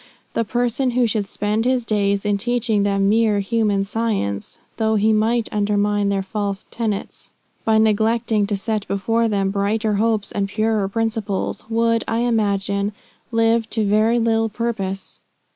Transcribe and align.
The 0.33 0.43
person 0.43 0.91
who 0.97 1.05
should 1.05 1.29
spend 1.29 1.63
his 1.63 1.85
days 1.85 2.25
in 2.25 2.39
teaching 2.39 2.81
them 2.81 3.07
mere 3.07 3.39
human 3.39 3.83
science, 3.83 4.57
(though 4.77 4.95
he 4.95 5.13
might 5.13 5.47
undermine 5.51 6.09
their 6.09 6.23
false 6.23 6.65
tenets,) 6.71 7.29
by 7.65 7.77
neglecting 7.77 8.47
to 8.47 8.57
set 8.57 8.87
before 8.87 9.27
them 9.27 9.51
brighter 9.51 9.97
hopes 9.97 10.31
and 10.31 10.49
purer 10.49 10.87
principles, 10.87 11.69
would, 11.69 12.03
I 12.07 12.21
imagine, 12.21 12.93
live 13.31 13.69
to 13.69 13.85
very 13.85 14.17
little 14.17 14.49
purpose. 14.49 15.21